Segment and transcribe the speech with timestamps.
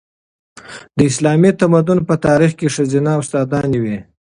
[0.97, 3.97] د اسلامي تمدن په تاریخ کې ښځینه استادانې وې.